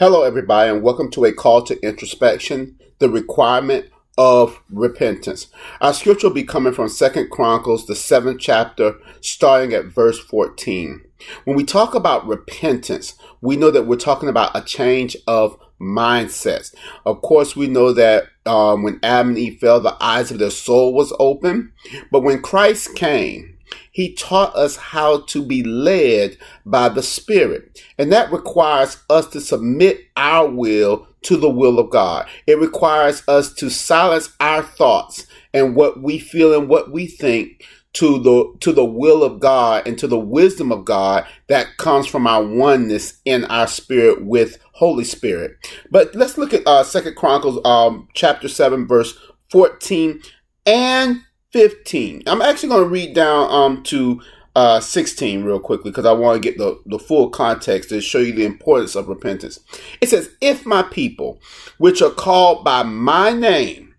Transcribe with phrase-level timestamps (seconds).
[0.00, 5.48] Hello, everybody, and welcome to a call to introspection, the requirement of repentance.
[5.80, 11.00] Our scripture will be coming from Second Chronicles, the seventh chapter, starting at verse 14.
[11.46, 16.72] When we talk about repentance, we know that we're talking about a change of mindsets.
[17.04, 20.50] Of course, we know that um, when Adam and Eve fell, the eyes of their
[20.50, 21.72] soul was open.
[22.12, 23.57] But when Christ came,
[23.92, 27.82] he taught us how to be led by the Spirit.
[27.98, 32.28] And that requires us to submit our will to the will of God.
[32.46, 37.64] It requires us to silence our thoughts and what we feel and what we think
[37.94, 42.06] to the to the will of God and to the wisdom of God that comes
[42.06, 45.56] from our oneness in our spirit with Holy Spirit.
[45.90, 49.18] But let's look at uh Second Chronicles um chapter 7 verse
[49.50, 50.20] 14
[50.66, 52.22] and 15.
[52.26, 54.20] I'm actually going to read down um to
[54.54, 58.18] uh 16 real quickly because I want to get the, the full context to show
[58.18, 59.60] you the importance of repentance.
[60.00, 61.40] It says, If my people,
[61.78, 63.94] which are called by my name,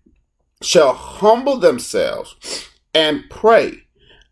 [0.62, 3.84] shall humble themselves and pray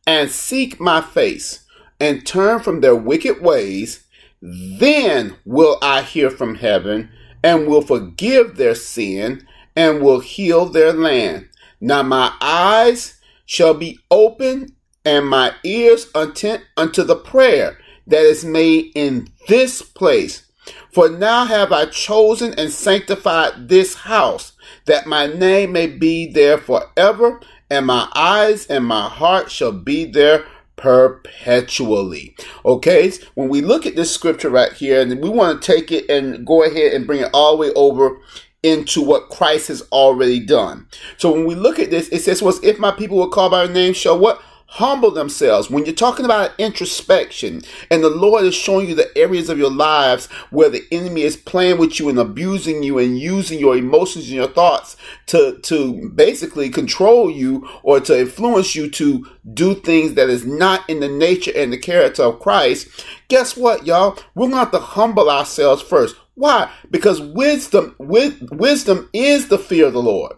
[0.06, 1.66] and seek my face
[2.00, 4.06] and turn from their wicked ways,
[4.41, 7.09] then will I hear from heaven
[7.44, 11.50] and will forgive their sin and will heal their land.
[11.80, 13.16] Now my eyes
[13.48, 19.81] shall be open and my ears attent unto the prayer that is made in this
[19.81, 20.44] place.
[20.92, 24.52] For now have I chosen and sanctified this house,
[24.86, 30.03] that my name may be there forever, and my eyes and my heart shall be
[30.06, 32.36] there perpetually.
[32.66, 36.09] Okay, when we look at this scripture right here, and we want to take it
[36.09, 38.18] and go ahead and bring it all the way over
[38.67, 40.87] into what Christ has already done.
[41.17, 43.63] So when we look at this, it says, "Was if my people will call by
[43.63, 45.69] your name, shall what humble themselves.
[45.69, 49.71] When you're talking about introspection and the Lord is showing you the areas of your
[49.71, 54.25] lives where the enemy is playing with you and abusing you and using your emotions
[54.25, 60.16] and your thoughts to, to basically control you or to influence you to do things
[60.16, 62.88] that is not in the nature and the character of Christ,
[63.29, 64.19] guess what, y'all?
[64.35, 66.16] We're going to have to humble ourselves first.
[66.38, 66.72] Why?
[66.90, 70.34] Because wisdom, wisdom is the fear of the Lord.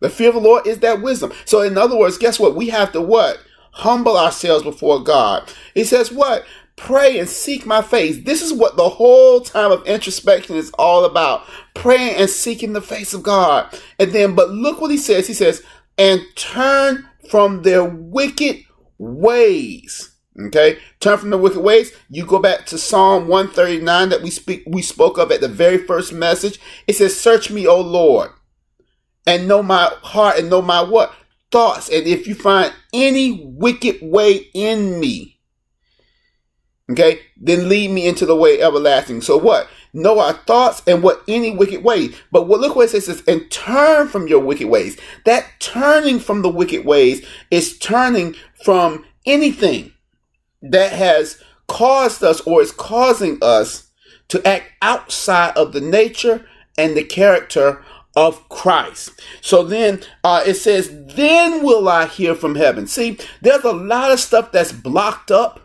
[0.00, 1.32] The fear of the Lord is that wisdom.
[1.44, 2.56] So in other words, guess what?
[2.56, 3.38] We have to what?
[3.76, 5.52] humble ourselves before God.
[5.74, 6.44] He says, What?
[6.76, 8.22] Pray and seek my face.
[8.24, 11.46] This is what the whole time of introspection is all about.
[11.74, 13.66] Praying and seeking the face of God.
[13.98, 15.26] And then, but look what he says.
[15.26, 15.62] He says,
[15.96, 18.58] and turn from their wicked
[18.98, 20.15] ways.
[20.38, 21.92] Okay, turn from the wicked ways.
[22.10, 25.78] You go back to Psalm 139 that we speak we spoke of at the very
[25.78, 26.60] first message.
[26.86, 28.30] It says, Search me, O Lord,
[29.26, 31.14] and know my heart and know my what?
[31.50, 35.38] thoughts, and if you find any wicked way in me,
[36.90, 39.20] okay, then lead me into the way everlasting.
[39.20, 39.68] So what?
[39.92, 42.10] Know our thoughts and what any wicked way.
[42.30, 44.98] But what look what it says, and turn from your wicked ways.
[45.24, 49.92] That turning from the wicked ways is turning from anything
[50.70, 53.90] that has caused us or is causing us
[54.28, 56.46] to act outside of the nature
[56.78, 57.82] and the character
[58.14, 59.20] of Christ.
[59.40, 62.86] So then uh, it says, then will I hear from heaven.
[62.86, 65.60] See, there's a lot of stuff that's blocked up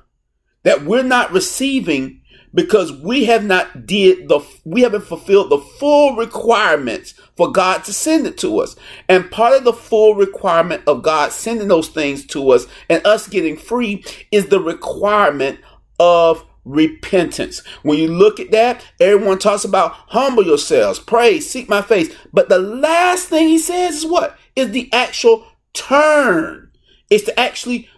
[0.64, 2.22] that we're not receiving
[2.54, 7.92] because we have not did the we haven't fulfilled the full requirements for God to
[7.92, 8.76] send it to us.
[9.10, 13.28] And part of the full requirement of God sending those things to us and us
[13.28, 15.60] getting free is the requirement
[16.00, 17.66] of repentance.
[17.82, 22.16] When you look at that, everyone talks about humble yourselves, pray, seek my face.
[22.32, 24.38] But the last thing he says is what?
[24.56, 26.70] Is the actual turn.
[27.10, 27.90] It's to actually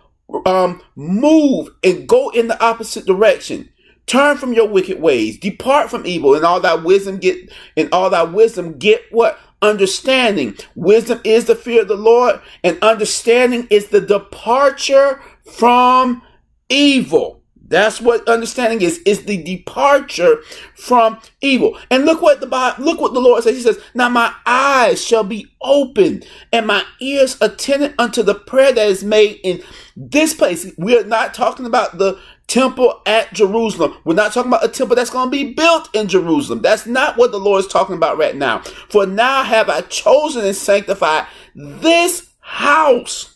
[0.46, 3.68] um, move and go in the opposite direction.
[4.06, 5.40] Turn from your wicked ways.
[5.40, 7.52] Depart from evil, and all that wisdom get.
[7.78, 10.56] And all that wisdom get what understanding.
[10.75, 16.22] Wisdom is the fear of the Lord, and understanding is the departure from
[16.69, 17.42] evil.
[17.66, 19.00] That's what understanding is.
[19.00, 20.44] Is the departure
[20.75, 21.78] from evil.
[21.90, 22.45] And look what the
[22.78, 23.56] look what the Lord says.
[23.56, 28.74] He says, "Now my eyes shall be opened and my ears attended unto the prayer
[28.74, 29.63] that is made in
[29.95, 32.19] this place." We are not talking about the
[32.54, 33.96] temple at Jerusalem.
[34.06, 36.62] We're not talking about a temple that's going to be built in Jerusalem.
[36.62, 38.60] That's not what the Lord is talking about right now.
[38.90, 43.34] For now have I chosen and sanctified this house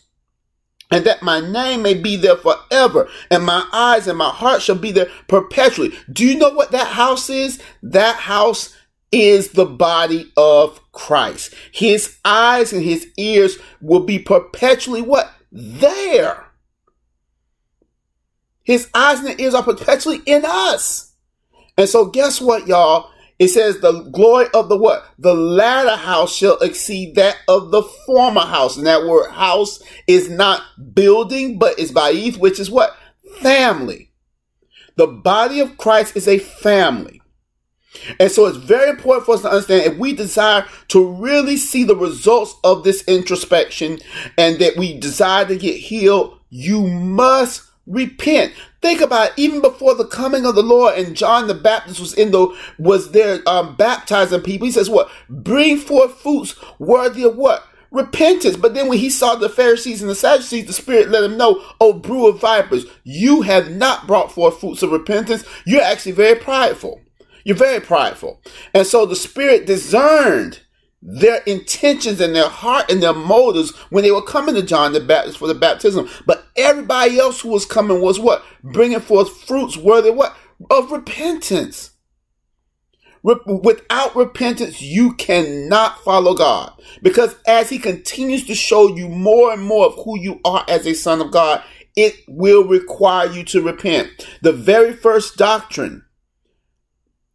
[0.90, 4.76] and that my name may be there forever, and my eyes and my heart shall
[4.76, 5.92] be there perpetually.
[6.10, 7.60] Do you know what that house is?
[7.82, 8.74] That house
[9.12, 11.54] is the body of Christ.
[11.72, 15.30] His eyes and his ears will be perpetually what?
[15.52, 16.47] There.
[18.68, 21.14] His eyes and ears are perpetually in us.
[21.78, 23.10] And so guess what, y'all?
[23.38, 25.06] It says the glory of the what?
[25.18, 28.76] The latter house shall exceed that of the former house.
[28.76, 30.60] And that word house is not
[30.92, 32.94] building, but is ba'ith, which is what?
[33.40, 34.10] Family.
[34.96, 37.22] The body of Christ is a family.
[38.20, 41.84] And so it's very important for us to understand if we desire to really see
[41.84, 43.98] the results of this introspection
[44.36, 48.52] and that we desire to get healed, you must repent.
[48.80, 52.14] Think about it, even before the coming of the Lord and John the Baptist was
[52.14, 54.66] in the was there um, baptizing people.
[54.66, 55.10] He says, "What?
[55.28, 57.64] Bring forth fruits worthy of what?
[57.90, 61.36] Repentance." But then when he saw the Pharisees and the Sadducees, the Spirit let him
[61.36, 65.42] know, "Oh, brew of vipers, you have not brought forth fruits of repentance.
[65.66, 67.00] You're actually very prideful.
[67.44, 68.40] You're very prideful."
[68.74, 70.60] And so the Spirit discerned
[71.00, 75.00] their intentions and their heart and their motives when they were coming to John the
[75.00, 76.08] Baptist for the baptism.
[76.26, 78.44] But everybody else who was coming was what?
[78.62, 80.36] Bringing forth fruits worthy what?
[80.70, 81.92] Of repentance.
[83.22, 86.72] Without repentance, you cannot follow God.
[87.02, 90.86] Because as He continues to show you more and more of who you are as
[90.86, 91.62] a son of God,
[91.96, 94.26] it will require you to repent.
[94.40, 96.04] The very first doctrine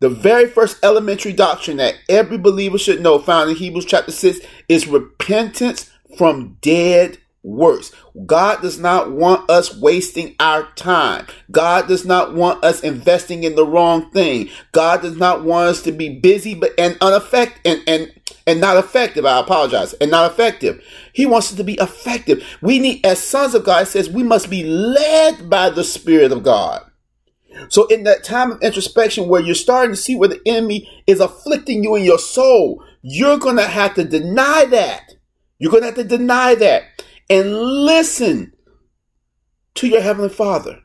[0.03, 4.41] the very first elementary doctrine that every believer should know, found in Hebrews chapter 6,
[4.67, 7.93] is repentance from dead works.
[8.25, 11.25] God does not want us wasting our time.
[11.51, 14.49] God does not want us investing in the wrong thing.
[14.73, 18.13] God does not want us to be busy but and unaffected and, and
[18.45, 19.25] and not effective.
[19.25, 19.93] I apologize.
[19.93, 20.83] And not effective.
[21.13, 22.45] He wants us to be effective.
[22.61, 26.43] We need, as sons of God, says we must be led by the Spirit of
[26.43, 26.83] God.
[27.69, 31.19] So in that time of introspection where you're starting to see where the enemy is
[31.19, 35.15] afflicting you in your soul, you're going to have to deny that.
[35.59, 36.83] You're going to have to deny that
[37.29, 38.53] and listen
[39.75, 40.79] to your heavenly father.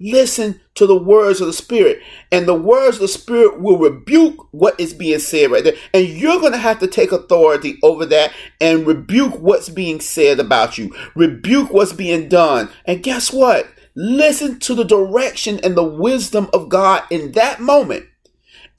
[0.00, 2.00] Listen to the words of the Spirit,
[2.32, 5.76] and the words of the Spirit will rebuke what is being said right there.
[5.94, 10.40] And you're going to have to take authority over that and rebuke what's being said
[10.40, 12.70] about you, rebuke what's being done.
[12.86, 13.68] And guess what?
[13.96, 18.06] Listen to the direction and the wisdom of God in that moment.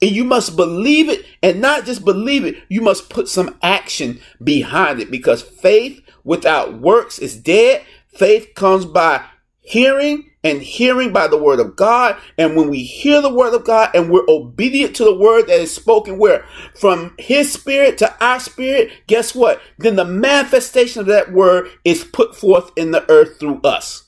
[0.02, 4.20] And you must believe it and not just believe it, you must put some action
[4.42, 7.82] behind it because faith without works is dead.
[8.08, 9.24] Faith comes by
[9.60, 12.16] hearing and hearing by the word of God.
[12.36, 15.60] And when we hear the word of God and we're obedient to the word that
[15.60, 16.44] is spoken, where
[16.78, 19.62] from his spirit to our spirit, guess what?
[19.78, 24.05] Then the manifestation of that word is put forth in the earth through us.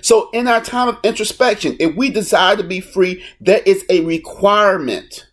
[0.00, 4.04] So, in our time of introspection, if we desire to be free, there is a
[4.04, 5.28] requirement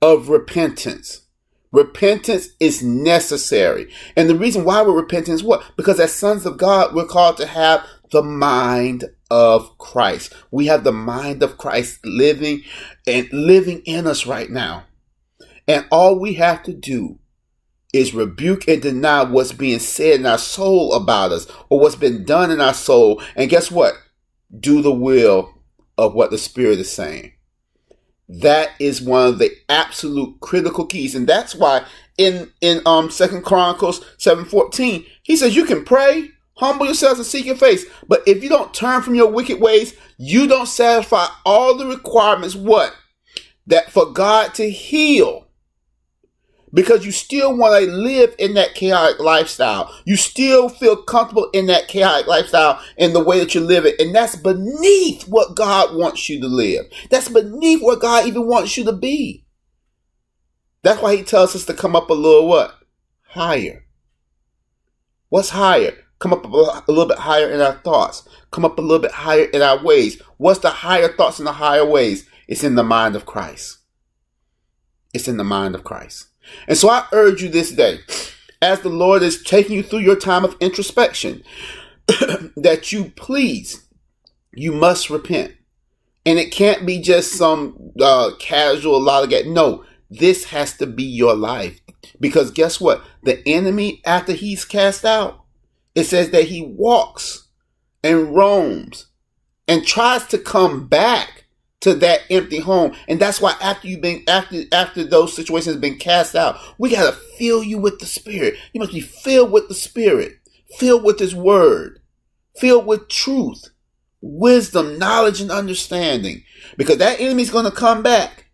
[0.00, 1.22] of repentance.
[1.70, 3.92] Repentance is necessary.
[4.16, 5.64] And the reason why we're repenting is what?
[5.76, 10.32] Because as sons of God, we're called to have the mind of Christ.
[10.50, 12.62] We have the mind of Christ living
[13.06, 14.84] and living in us right now.
[15.66, 17.18] And all we have to do
[17.92, 22.24] is rebuke and deny what's being said in our soul about us or what's been
[22.24, 23.22] done in our soul.
[23.34, 23.94] And guess what?
[24.58, 25.54] Do the will
[25.96, 27.32] of what the Spirit is saying.
[28.28, 31.14] That is one of the absolute critical keys.
[31.14, 31.84] And that's why
[32.18, 37.46] in, in um Second Chronicles 7:14, he says you can pray, humble yourselves and seek
[37.46, 37.86] your face.
[38.06, 42.54] But if you don't turn from your wicked ways, you don't satisfy all the requirements,
[42.54, 42.94] what?
[43.66, 45.47] That for God to heal
[46.72, 49.94] because you still want to live in that chaotic lifestyle.
[50.04, 54.00] You still feel comfortable in that chaotic lifestyle in the way that you live it.
[54.00, 56.86] And that's beneath what God wants you to live.
[57.10, 59.44] That's beneath what God even wants you to be.
[60.82, 62.78] That's why he tells us to come up a little what?
[63.28, 63.84] Higher.
[65.28, 65.94] What's higher?
[66.18, 68.28] Come up a little bit higher in our thoughts.
[68.50, 70.20] Come up a little bit higher in our ways.
[70.36, 72.28] What's the higher thoughts and the higher ways?
[72.46, 73.77] It's in the mind of Christ.
[75.18, 76.28] It's in the mind of Christ.
[76.68, 77.98] And so I urge you this day,
[78.62, 81.42] as the Lord is taking you through your time of introspection,
[82.56, 83.88] that you please,
[84.54, 85.54] you must repent.
[86.24, 89.48] And it can't be just some uh, casual lollygag.
[89.48, 91.80] No, this has to be your life.
[92.20, 93.02] Because guess what?
[93.24, 95.46] The enemy, after he's cast out,
[95.96, 97.48] it says that he walks
[98.04, 99.06] and roams
[99.66, 101.37] and tries to come back
[101.80, 102.92] to that empty home.
[103.06, 106.90] And that's why after you've been after after those situations have been cast out, we
[106.90, 108.54] gotta fill you with the spirit.
[108.72, 110.38] You must be filled with the spirit,
[110.78, 112.00] filled with his word,
[112.56, 113.70] filled with truth,
[114.20, 116.42] wisdom, knowledge, and understanding.
[116.76, 118.46] Because that enemy's gonna come back.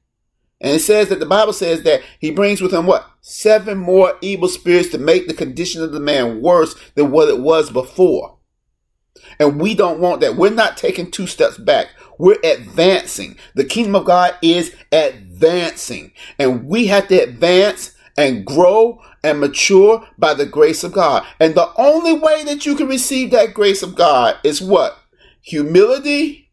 [0.61, 3.11] And it says that the Bible says that he brings with him what?
[3.21, 7.41] Seven more evil spirits to make the condition of the man worse than what it
[7.41, 8.39] was before.
[9.39, 10.37] And we don't want that.
[10.37, 11.89] We're not taking two steps back.
[12.19, 13.37] We're advancing.
[13.55, 16.13] The kingdom of God is advancing.
[16.39, 21.27] And we have to advance and grow and mature by the grace of God.
[21.41, 24.99] And the only way that you can receive that grace of God is what?
[25.43, 26.44] Humility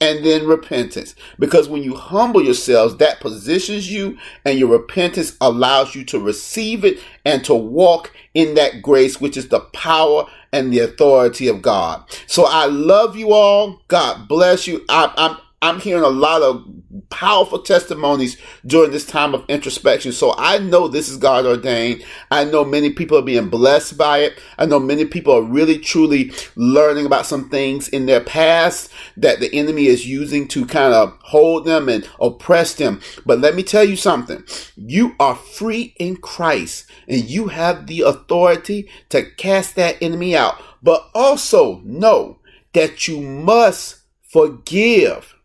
[0.00, 1.14] and then repentance.
[1.38, 6.84] Because when you humble yourselves, that positions you and your repentance allows you to receive
[6.84, 11.62] it and to walk in that grace, which is the power and the authority of
[11.62, 12.02] God.
[12.26, 13.80] So I love you all.
[13.88, 14.84] God bless you.
[14.88, 16.66] I, I'm, I'm hearing a lot of
[17.08, 20.10] powerful testimonies during this time of introspection.
[20.10, 22.04] So I know this is God ordained.
[22.32, 24.40] I know many people are being blessed by it.
[24.58, 29.38] I know many people are really truly learning about some things in their past that
[29.38, 33.00] the enemy is using to kind of hold them and oppress them.
[33.24, 34.42] But let me tell you something.
[34.74, 40.60] You are free in Christ and you have the authority to cast that enemy out.
[40.82, 42.40] But also know
[42.72, 45.36] that you must forgive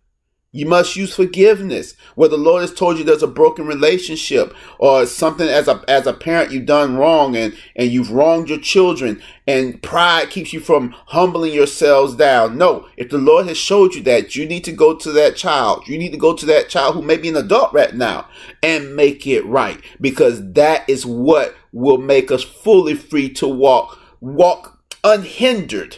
[0.57, 1.93] you must use forgiveness.
[2.15, 6.07] Where the Lord has told you there's a broken relationship or something as a as
[6.07, 10.59] a parent you've done wrong and, and you've wronged your children and pride keeps you
[10.59, 12.57] from humbling yourselves down.
[12.57, 15.87] No, if the Lord has showed you that, you need to go to that child.
[15.87, 18.27] You need to go to that child who may be an adult right now
[18.63, 19.79] and make it right.
[20.01, 25.97] Because that is what will make us fully free to walk, walk unhindered.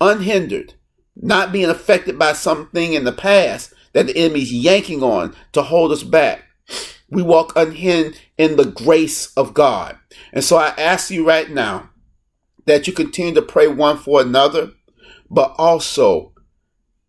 [0.00, 0.72] Unhindered
[1.16, 5.90] not being affected by something in the past that the enemy's yanking on to hold
[5.90, 6.42] us back.
[7.08, 9.96] We walk unhinged in the grace of God.
[10.32, 11.90] And so I ask you right now
[12.66, 14.72] that you continue to pray one for another,
[15.30, 16.32] but also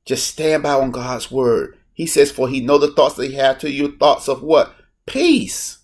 [0.06, 1.78] just stand by on God's word.
[1.94, 4.76] He says, For he know the thoughts that he had to you, thoughts of what?
[5.06, 5.80] Peace.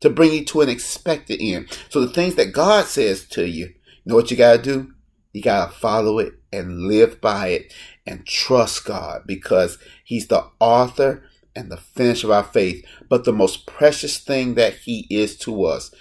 [0.00, 1.78] To bring you to an expected end.
[1.88, 3.74] So the things that God says to you, you
[4.06, 4.91] know what you gotta do?
[5.32, 7.74] You gotta follow it and live by it
[8.06, 11.24] and trust God because He's the author
[11.56, 12.84] and the finish of our faith.
[13.08, 15.94] But the most precious thing that He is to us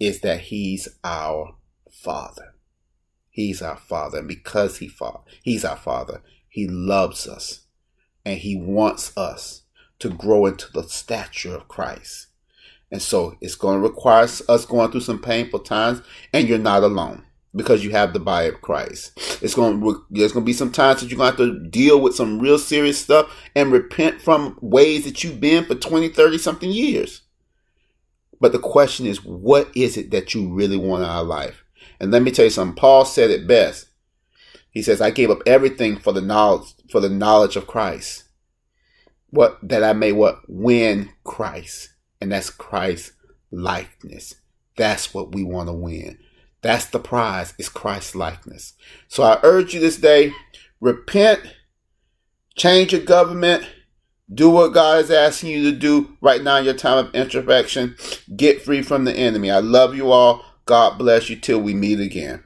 [0.00, 1.54] is that He's our
[1.90, 2.54] Father.
[3.30, 4.18] He's our Father.
[4.18, 4.90] And because he
[5.44, 7.60] He's our Father, He loves us
[8.24, 9.62] and He wants us
[10.00, 12.26] to grow into the stature of Christ.
[12.90, 16.00] And so it's going to require us going through some painful times,
[16.32, 17.24] and you're not alone
[17.54, 19.12] because you have the body of Christ.
[19.42, 21.68] It's going to, there's going to be some times that you're going to have to
[21.68, 26.08] deal with some real serious stuff and repent from ways that you've been for 20,
[26.08, 27.22] 30 something years.
[28.40, 31.64] But the question is, what is it that you really want in our life?
[32.00, 32.76] And let me tell you something.
[32.76, 33.86] Paul said it best.
[34.70, 38.24] He says, I gave up everything for the knowledge, for the knowledge of Christ.
[39.30, 40.40] What, that I may what?
[40.46, 41.94] Win Christ.
[42.20, 43.12] And that's Christ
[43.50, 44.36] likeness.
[44.76, 46.18] That's what we want to win.
[46.68, 48.74] That's the prize, is Christ likeness.
[49.08, 50.34] So I urge you this day,
[50.82, 51.40] repent,
[52.58, 53.66] change your government,
[54.34, 57.96] do what God is asking you to do right now in your time of introspection.
[58.36, 59.50] Get free from the enemy.
[59.50, 60.44] I love you all.
[60.66, 62.44] God bless you till we meet again.